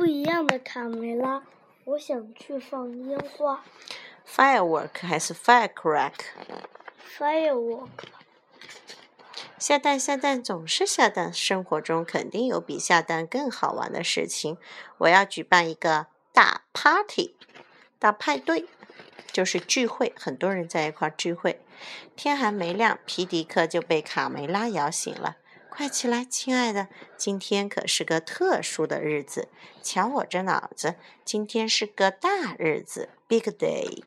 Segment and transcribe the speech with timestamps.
[0.00, 1.42] 不一样的卡梅拉，
[1.84, 3.62] 我想去放烟花。
[4.26, 7.90] Firework 还是 firecrack？Firework，
[9.58, 14.56] 下蛋下蛋总是下蛋，生活中肯定有比下蛋更好玩的事情。
[14.96, 17.34] 我要举办一个大 party，
[17.98, 18.64] 大派对，
[19.30, 21.60] 就是聚会，很多人在一块儿聚会。
[22.16, 25.36] 天还没亮，皮迪克就被卡梅拉摇醒了。
[25.80, 29.48] 快起来，亲爱的，今天可是个特殊的日子。
[29.82, 34.02] 瞧我这脑子，今天是个大日子，big day。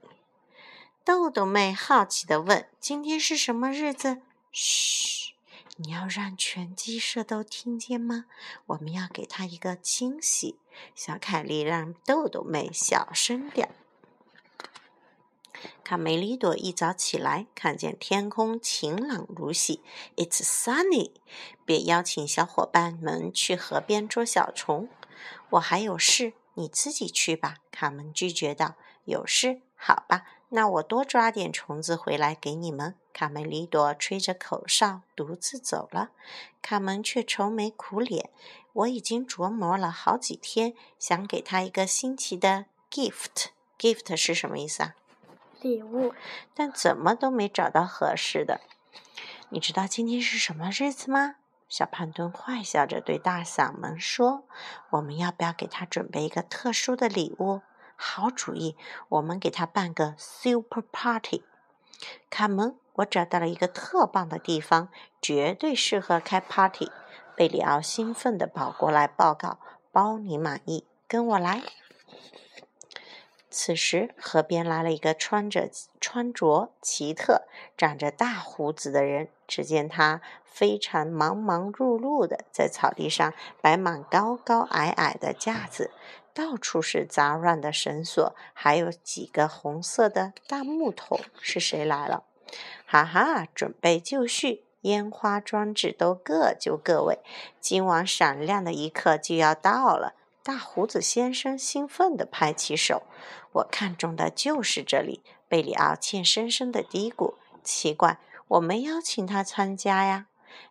[1.04, 4.22] 豆豆妹好奇地问：“今天是什么日子？”
[4.54, 5.34] 嘘，
[5.78, 8.26] 你要让全鸡舍都听见吗？
[8.67, 10.59] 我们要给他一个惊喜。
[10.94, 13.73] 小凯莉让豆豆妹小声点儿。
[15.84, 19.81] 卡梅利多一早起来，看见天空晴朗如洗
[20.16, 21.12] ，It's sunny。
[21.66, 24.89] 便邀请小伙伴们去河边捉小虫。
[25.52, 27.58] 我还有事，你自己去吧。
[27.72, 29.61] 卡门拒绝道：“有事？
[29.75, 36.09] 好吧，那我多抓点虫子回来给你们。”卡梅利多吹着口哨，独自走了。
[36.64, 38.31] 卡门却愁眉苦脸。
[38.73, 43.50] 我已经琢磨了好几天，想给他一个新奇的 gift。
[43.78, 44.95] gift 是什么意思啊？
[45.64, 46.14] 礼物。
[46.53, 48.61] 但怎么都没找到合适的。
[49.50, 51.36] 你知道今天是什么日子吗？
[51.69, 54.44] 小胖墩坏笑着对大嗓门说
[54.91, 57.61] ：“我们要不要给他准备一个特殊的礼物？”
[57.97, 58.75] 好主意，
[59.09, 61.44] 我们给他办个 super party。
[62.30, 64.89] 卡门，我找到了一个特棒的地方，
[65.22, 66.91] 绝对适合开 party。
[67.36, 69.58] 贝里奥兴奋地跑过来报告
[69.91, 71.64] ：“包你满意，跟我来。”
[73.54, 75.70] 此时，河边来了一个穿着
[76.02, 77.44] 穿着奇特、
[77.78, 79.30] 长着大胡子的人。
[79.46, 85.92] 只见他非常忙忙碌碌的在草地上摆满高高矮矮的架子，
[86.34, 91.20] 到处是杂乱的绳索，还有几个红色的大木桶。
[91.40, 92.24] 是谁来了？
[92.88, 97.19] 哈哈，准备就绪，烟花装置都各就各位，
[97.59, 100.16] 今晚闪亮的一刻就要到了。
[100.42, 103.03] 大胡子先生兴奋地拍起手。
[103.53, 107.36] 我看中的就是这里，贝里奥欠深深的嘀咕。
[107.64, 110.28] 奇怪，我没邀请他参加呀。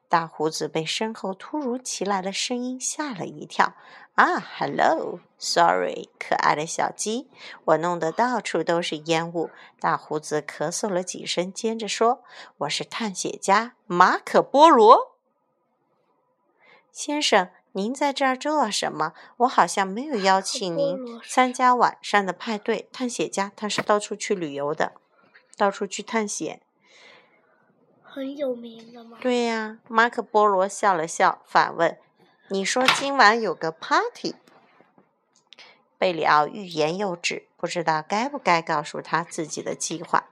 [0.08, 3.74] 大胡子被身后突如其来的声音吓了一跳。
[4.14, 7.30] 啊，Hello，Sorry，可爱的小鸡，
[7.64, 9.50] 我弄得到处都是烟雾。
[9.80, 12.22] 大胡子咳嗽了几声，接着说
[12.58, 15.16] ：“我是探险家马可波罗
[16.90, 19.14] 先生。”您在这儿做什么？
[19.38, 22.86] 我好像没有邀请您参加晚上的派对。
[22.92, 24.92] 探险家他是到处去旅游的，
[25.56, 26.60] 到处去探险。
[28.02, 29.16] 很有名的吗？
[29.22, 31.96] 对呀、马可波罗笑了笑，反问
[32.48, 34.34] ：“你说今晚有个 party？”
[35.96, 40.28] 贝里奥欲言又止，不知道该不该告诉他自己的计划。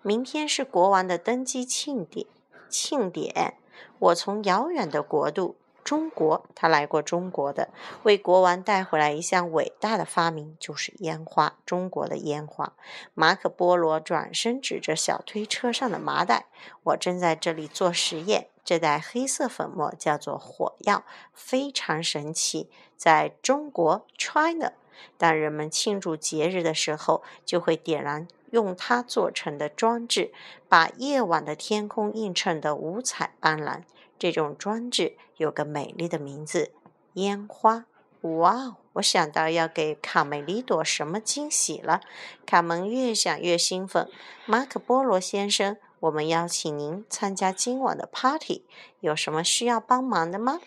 [0.00, 2.26] 明天是国王的登基庆典，
[2.70, 3.58] 庆典。
[3.98, 5.56] 我从遥远的国度。
[5.88, 7.70] 中国，他来过中国的，
[8.02, 11.54] 为国王带回来一项伟大的发明，就是烟花。
[11.64, 12.74] 中国的烟花。
[13.14, 16.44] 马可波罗转身指着小推车上的麻袋
[16.84, 22.68] ：“我正在这里做实验，这袋黑色粉末叫做火药，非常神奇。
[22.94, 24.72] 在中国 （China），
[25.16, 30.34] 当人们庆祝节日的时候，就会点燃用它做成的装置，
[30.68, 33.84] 把夜晚的天空映衬得五彩斑斓。”
[34.18, 36.72] 这种装置有个美丽的名字——
[37.14, 37.86] 烟花。
[38.22, 38.76] 哇哦！
[38.94, 42.00] 我想到要给卡梅利多什么惊喜了。
[42.44, 44.10] 卡门越想越兴奋。
[44.44, 48.64] 马可波罗先生，我们邀请您参加今晚的 party，
[48.98, 50.58] 有什么需要帮忙的吗？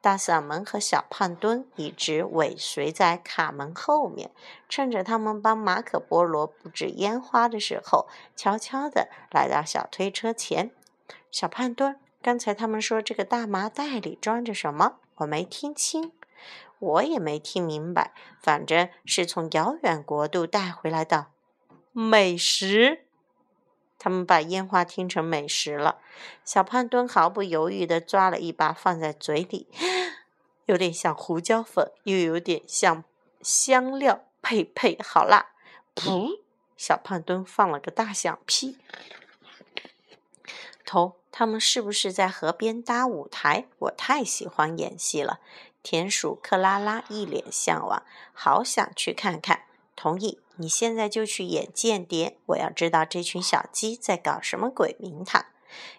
[0.00, 4.30] 大嗓门和小胖墩一直尾随在卡门后面，
[4.66, 10.70] 趁着他们帮马可波罗布置烟花的时候，悄悄地来到小推车前。
[11.30, 12.00] 小胖墩。
[12.26, 14.96] 刚才他们说这个大麻袋里装着什么？
[15.18, 16.10] 我没听清，
[16.80, 18.12] 我也没听明白。
[18.42, 21.28] 反正是从遥远国度带回来的
[21.92, 23.04] 美食。
[23.96, 26.00] 他们把烟花听成美食了。
[26.44, 29.68] 小胖墩毫不犹豫地抓了一把放在嘴里，
[30.64, 33.04] 有点像胡椒粉，又有点像
[33.40, 35.52] 香料，呸呸，好辣！
[35.94, 36.40] 噗！
[36.76, 38.78] 小胖墩放了个大响屁。
[40.86, 41.16] 头。
[41.30, 43.66] 他们是不是在河边搭舞台？
[43.80, 45.40] 我太喜欢演戏了。
[45.82, 48.02] 田鼠克拉拉一脸向往，
[48.32, 49.64] 好想去看看。
[49.94, 52.38] 同意，你现在就去演间谍。
[52.46, 55.44] 我要知道这群小鸡在搞什么鬼名堂。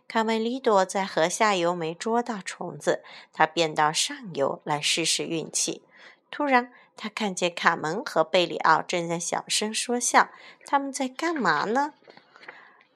[0.08, 5.84] 卡梅利多在河下游没捉到虫子，他便到上游来试试运气。
[6.32, 10.30] 突然，他看见卡门和贝里奥正在小声说笑。
[10.66, 11.94] 他们在干嘛呢？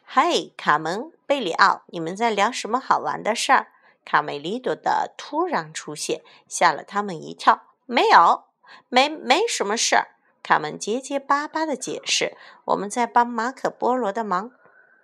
[0.06, 3.68] 嘿，卡门、贝里奥，你们在聊什么好玩的事儿？
[4.04, 7.62] 卡梅利多的突然出现吓了他们一跳。
[7.86, 8.44] 没有，
[8.90, 10.10] 没没什么事儿。
[10.44, 12.36] 卡门结结巴巴的解释
[12.68, 14.52] ：“我们在帮马可波罗的忙。”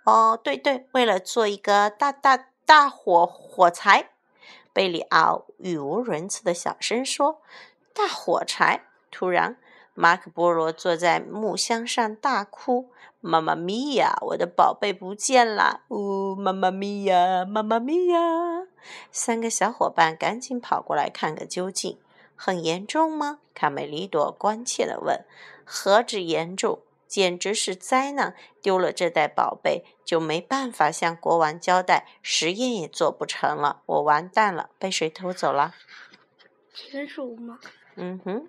[0.03, 4.09] 哦，对对，为了做一个大大大火火柴。
[4.73, 7.41] 贝里奥语无伦次的小声说
[7.95, 9.57] ：“大火柴！”突然，
[9.99, 18.19] 马可波罗坐在木箱上大哭：“妈妈咪呀，我的宝贝不见了！”呜，妈妈咪呀，妈妈咪呀！
[19.11, 21.97] 三个小伙伴赶紧跑过来看个究竟。
[22.35, 23.39] 很严重吗？
[23.55, 25.25] 卡梅利多关切地问。
[25.65, 28.35] “何止严重，简直是灾难！
[28.61, 33.81] 丢了这袋宝贝，就没办法向国王交代，实验也做不成了。
[33.87, 35.73] 我完蛋了，被谁偷走了？”
[36.71, 37.57] 田鼠吗？
[37.97, 38.47] 嗯哼，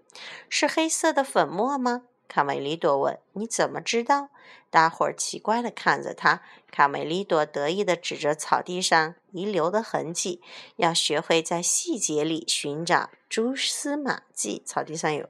[0.48, 2.02] 是黑色的粉末吗？
[2.28, 3.18] 卡梅利多问。
[3.32, 4.28] “你怎么知道？”
[4.70, 6.42] 大伙儿奇怪的看着他。
[6.70, 10.42] 卡梅利多得意的指着草地上遗留的痕迹
[10.76, 14.62] ：“要学会在细节里寻找蛛丝马迹。
[14.66, 15.26] 草地上有，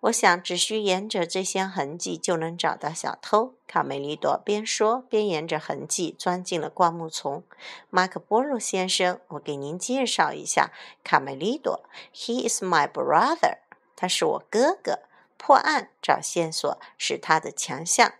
[0.00, 7.44] 我想只需沿着这些痕迹就能找到小偷。”卡梅利多边说边沿着痕迹钻进了灌木丛。
[7.88, 10.72] 马可波罗先生，我给您介绍一下，
[11.04, 13.58] 卡梅利多，He is my brother，
[13.94, 15.00] 他是我哥哥。
[15.36, 18.12] 破案找线索是他的强项。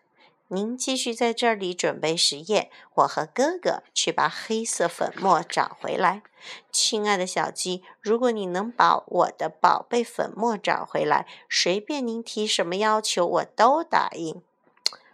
[0.52, 6.24] 您继续在这里准备实验，我和哥哥去把黑色粉末找回来。
[6.72, 14.42] 亲爱的小鸡，如果你能把我的宝贝粉末找回来，随便您提什么要求，我都答应。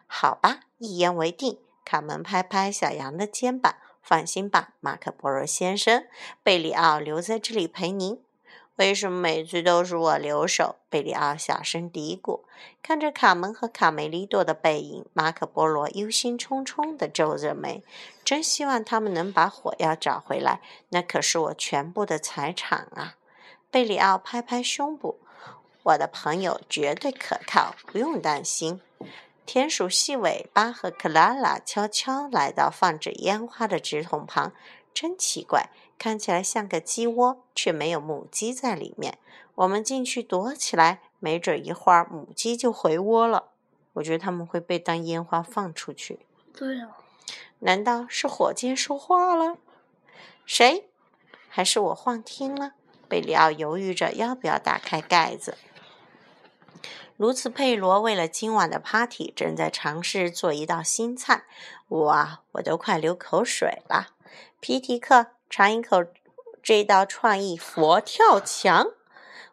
[0.07, 1.59] 好吧，一言为定。
[1.85, 6.07] 卡门拍拍小羊的肩膀，放心吧，马可波罗先生，
[6.43, 8.23] 贝里奥留在这里陪您。
[8.77, 10.77] 为什么每次都是我留守？
[10.91, 12.43] 贝里奥小声嘀咕。
[12.83, 17.83] 看着卡门和卡梅利多的背影，马可波罗忧心忡忡地皱着眉。
[18.23, 23.17] 真希望他们能把火药找回来，那可是我全部的财产啊！
[23.71, 25.21] 贝里奥拍拍胸部
[25.85, 28.83] ：“我的朋友绝对可靠，不用担心。”
[29.47, 34.53] 田鼠细尾巴和克拉拉悄悄来到放着烟花的纸筒旁。
[34.93, 35.69] 真奇怪，
[35.99, 39.19] 看起来像个鸡窝，却没有母鸡在里面。
[39.55, 43.51] 我们进去躲起来，没准一会儿母鸡就回窝了。
[43.95, 46.21] 我觉得他们会被当烟花放出去。
[46.55, 46.89] 对呀，
[47.61, 49.57] 难道是火箭说话了？
[50.45, 50.89] 谁？
[51.49, 52.73] 还是我幻听了？
[53.09, 55.57] 贝里奥犹豫着要不要打开盖子。
[57.17, 61.45] 卢茨佩罗为了今晚的 party，正在尝试做一道新菜。
[61.89, 64.09] 哇，我都快流口水了。
[64.61, 66.05] 皮提克，尝一口
[66.63, 68.89] 这道创意佛跳墙。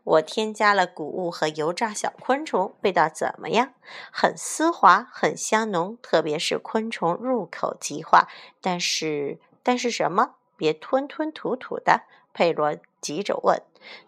[0.03, 3.73] 我添加了谷物和油炸小昆虫，味道怎么样？
[4.11, 8.27] 很丝滑，很香浓，特别是昆虫，入口即化。
[8.59, 10.35] 但是，但是什么？
[10.57, 12.01] 别吞吞吐吐的，
[12.33, 13.61] 佩罗急着问。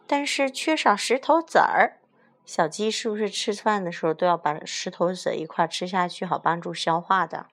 [0.06, 1.98] 但是缺少石头子儿。
[2.46, 7.46] 小鸡是不是吃饭的时候都要把石头子一块吃下去，好帮助消化的？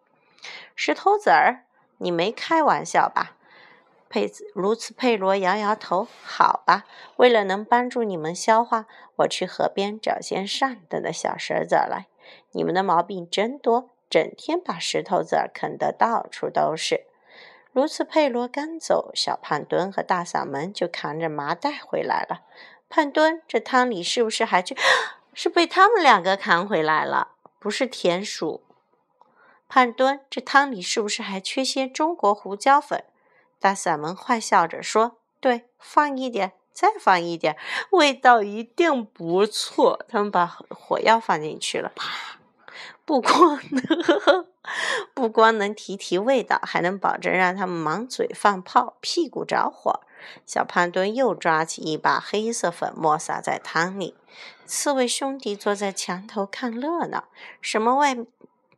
[0.74, 1.64] 石头子儿。
[1.98, 3.36] 你没开玩笑吧？
[4.12, 6.06] 佩兹卢茨佩罗摇摇头。
[6.22, 6.84] 好吧，
[7.16, 8.84] 为了能帮助你们消化，
[9.16, 12.08] 我去河边找些上等的小石子来。
[12.50, 17.06] 你们的毛病真多，整天把石头子儿啃得到处都是。
[17.72, 22.42] 卢茨佩罗刚走，小胖墩和大嗓门就扛着麻袋回来了。
[22.90, 24.76] 胖墩，这汤里是不是还去？
[25.32, 27.28] 是被他们两个扛回来了，
[27.58, 28.62] 不是田鼠。
[29.66, 33.02] 胖墩，这汤里是不是还缺些中国胡椒粉？
[33.62, 37.56] 大嗓门坏笑着说：“对，放一点，再放一点，
[37.90, 41.92] 味道一定不错。”他们把火药放进去了，
[43.04, 44.46] 不光能
[45.14, 50.00] 不光能提提味道，还能保证让他们满嘴放炮，屁股着火。
[50.46, 54.16] 小胖墩又抓起一把黑色粉末撒在汤里。
[54.66, 57.24] 刺猬兄弟坐在墙头看热闹，
[57.60, 58.26] 什么味？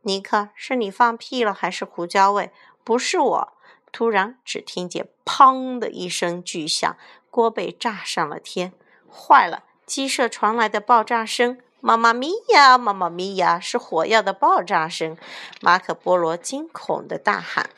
[0.01, 2.51] 尼克，是你放屁了，还是胡椒味？
[2.83, 3.53] 不是我。
[3.95, 6.97] 突然，只听见“砰”的一声巨响，
[7.31, 8.73] 锅被炸上了天。
[9.09, 9.63] 坏了！
[9.85, 11.61] 鸡舍传来的爆炸声。
[11.79, 15.15] 妈妈咪呀，妈妈咪呀，是火药的爆炸声！
[15.61, 17.69] 马可波罗惊恐的大喊。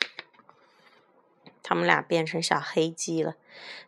[1.62, 3.36] 他们俩变成小黑鸡了。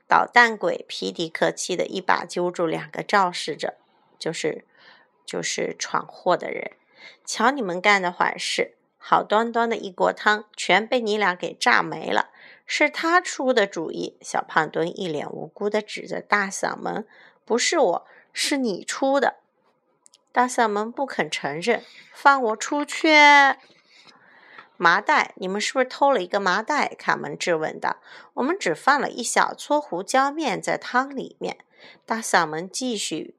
[0.07, 3.75] 捣蛋鬼皮迪克气得一把揪住两个肇事者，
[4.21, 4.65] 就是
[5.27, 6.77] 就是闯祸的人。
[7.25, 8.77] 瞧你们干的坏事！
[9.03, 12.29] 好端端的一锅汤，全被你俩给炸没了。
[12.67, 14.17] 是他出的主意。
[14.21, 17.05] 小胖墩一脸无辜地指着大嗓门
[17.45, 19.39] ：“不是我，是你出的。
[20.31, 23.09] 大嗓门不肯承认，放我出去！
[24.77, 26.95] 麻袋，你们是不是偷了一个麻袋？
[26.97, 27.97] 卡门质问道。
[28.35, 31.59] 我们只放了一小撮胡椒面在汤里面。
[32.07, 33.35] 大嗓门继续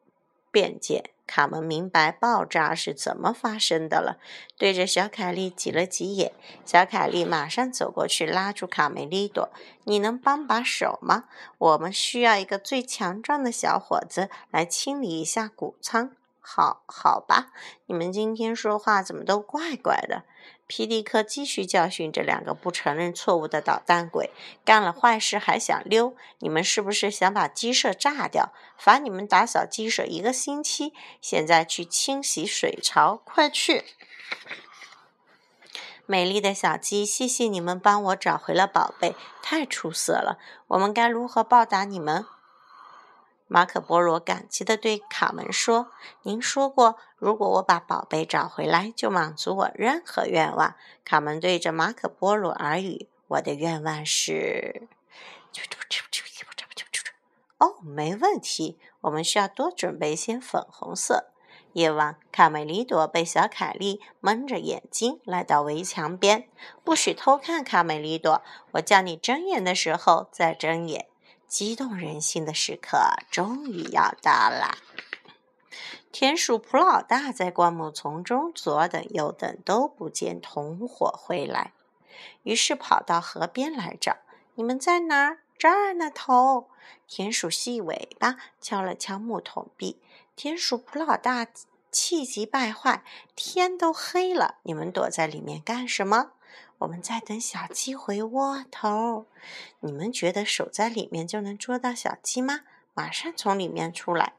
[0.52, 1.12] 辩解。
[1.32, 4.18] 卡门明白爆炸是怎么发生的了，
[4.58, 6.34] 对着小凯莉挤了挤眼。
[6.66, 9.50] 小凯莉马上走过去，拉住卡梅利多
[9.86, 11.24] ：“你能帮把手吗？
[11.58, 16.12] 我们需要一个最强壮的小伙子来清理一下谷仓。”
[16.42, 17.52] 好好吧，
[17.86, 20.24] 你们今天说话怎么都怪怪的？
[20.68, 24.32] 皮迪克继续教训这两个不承认错误的捣蛋鬼：
[24.64, 26.16] 干了坏事还想溜？
[26.40, 28.54] 你们是不是想把鸡舍炸掉？
[28.78, 30.94] 罚你们打扫鸡舍一个星期。
[31.22, 33.84] 现在去清洗水槽，快去！
[36.06, 40.40] 美丽的小鸡，谢谢你们帮我找回了宝贝，太出色了！
[40.68, 42.26] 我们该如何报答你们？
[43.54, 45.92] 马可波罗感激地对卡门说
[46.24, 54.88] ：“您说过，如果我把宝贝找回来，就满足我任何愿望。”卡门对着马可波罗耳语：“我的愿望是……
[57.58, 58.80] 哦，没问题。
[59.02, 61.26] 我们需要多准备些粉红色。”
[61.74, 66.48] 夜晚，卡梅利多被小凯莉蒙着眼睛来到围墙边，
[66.86, 67.62] 不许偷看。
[67.62, 68.42] 卡梅利多，
[68.72, 71.11] 我叫你睁眼的时候再睁眼。
[71.52, 72.98] 激动人心的时刻
[73.30, 74.78] 终于要到了。
[76.10, 81.74] 田鼠普老大在灌木丛中左等右等都不见同伙回来，
[82.44, 84.16] 于是跑到河边来找。
[84.56, 85.40] 你们在哪儿？
[85.58, 86.70] 这儿呢，头。
[87.06, 90.00] 田鼠细尾巴敲了敲木桶壁。
[90.38, 91.46] 田鼠普老大
[91.92, 93.04] 气急败坏：
[93.36, 96.32] 天都黑了，你们躲在里面干什么？
[96.82, 99.28] 我们在等小鸡回窝头。
[99.82, 102.62] 你们觉得守在里面就能捉到小鸡吗？
[102.94, 104.34] 马上从里面出来！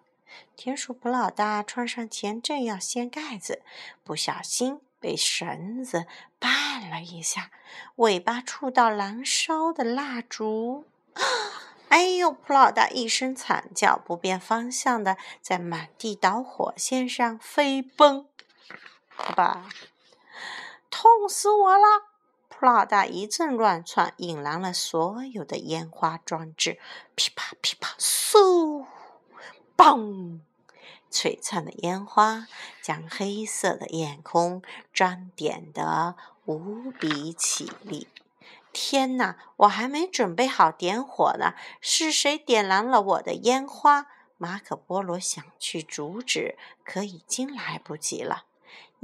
[0.56, 3.62] 田鼠普老大穿上前，正要掀盖子，
[4.02, 6.06] 不小心被绳子
[6.40, 7.52] 绊了一下，
[7.96, 10.86] 尾巴触到燃烧的蜡烛。
[11.90, 12.32] 哎呦！
[12.32, 18.26] 普老大一声惨叫，不变方向的在满地导火线上飞奔。
[19.36, 19.68] 吧，
[20.90, 22.11] 痛死我了！
[22.62, 26.78] 普老大一阵乱窜，引燃了所有的烟花装置。
[27.16, 28.86] 噼啪噼啪，嗖，
[29.76, 30.38] 嘣！
[31.10, 32.46] 璀璨的烟花
[32.80, 36.14] 将黑色的夜空装点得
[36.44, 38.06] 无比绮丽。
[38.72, 41.54] 天哪，我还没准备好点火呢！
[41.80, 44.06] 是谁点燃了我的烟花？
[44.38, 48.44] 马可波罗想去阻止，可已经来不及了。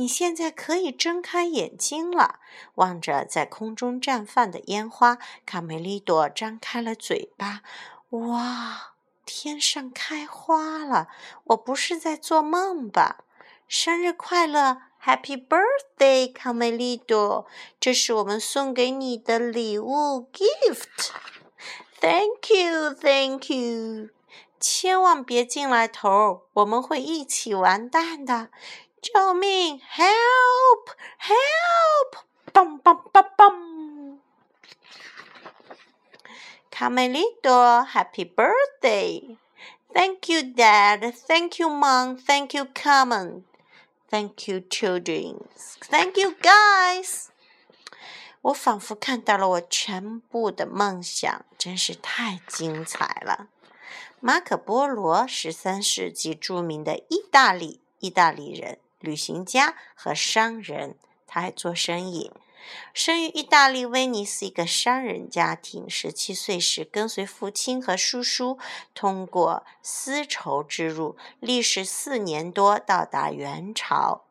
[0.00, 2.38] 你现在可以睁开眼睛了，
[2.76, 7.62] 望着在空中绽放的烟花，卡梅利多张开了嘴巴。
[8.10, 8.94] 哇，
[9.26, 11.08] 天上开花了！
[11.46, 13.24] 我不是在做梦吧？
[13.66, 17.46] 生日快乐，Happy Birthday，卡梅利多！
[17.80, 21.10] 这是我们送给你的礼物，Gift。
[22.00, 24.10] Thank you，Thank you。
[24.60, 28.50] 千万别进来，头儿，我们会一起完蛋的。
[29.00, 30.94] 救命！Help!
[31.20, 32.24] Help!
[32.52, 34.18] 嘣嘣嘣嘣！
[36.70, 39.36] 卡梅利多，Happy birthday!
[39.92, 41.12] Thank you, Dad.
[41.26, 42.18] Thank you, Mom.
[42.18, 43.44] Thank you, Carmen.
[44.10, 45.46] Thank you, children.
[45.80, 47.26] Thank you, guys.
[48.42, 53.48] 我仿佛看到了我全部的梦想，真是太精彩了。
[54.20, 58.78] 马可·波罗，十三世纪著名的意大利意大利人。
[59.00, 62.32] 旅行家和商人，他还做生意。
[62.92, 68.58] 生于意大利威尼斯一个商人家庭，十七岁时跟随父亲和叔叔
[68.94, 74.24] 通过丝绸之路，历时四年多到达元朝。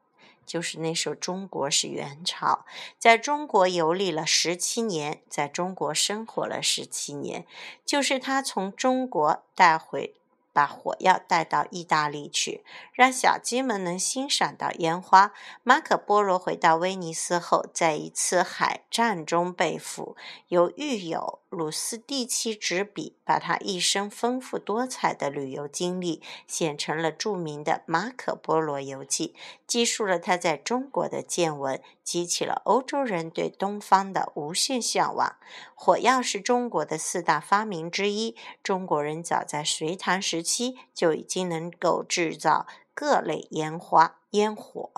[0.45, 2.65] 就是那时候，中国是元朝，
[2.99, 7.45] 在中国游历了十七年，在中国生活了十七年。
[7.85, 10.13] 就是他从中国带回。
[10.57, 15.31] 把火药带到意大利去，让小鸡们能欣赏到烟花。
[15.61, 29.35] 马可·波罗回到威尼斯后，在一次海战中被俘，由狱友鲁斯蒂奇执笔，把他一生丰富多彩的旅游经历写成了著名的《马可·波罗游记》，
[29.67, 35.35] 记述了他在中国的见闻，激起了欧洲人对东方的无限向往。
[35.75, 40.46] 火药是中国的四大发明之一，中国人早在隋唐时。
[40.47, 44.89] 期就已经能够制造各类烟花、烟火。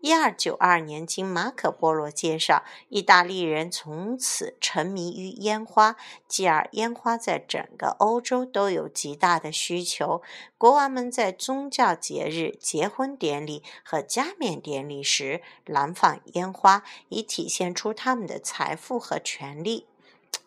[0.00, 10.20] 一二九二年，经马可·波罗介绍，意大利人从此沉迷于烟花，继而烟花在整个欧洲都有极大的需求。
[10.58, 19.86] 国王们在宗教节日、结婚典礼和加冕典礼时燃放烟花，以体现出他们的财富和权力。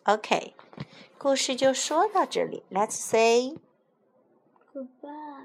[0.04, 0.54] OK，
[1.18, 2.62] 故事就说到这里。
[2.70, 3.56] Let's say
[4.72, 5.41] 怎么办？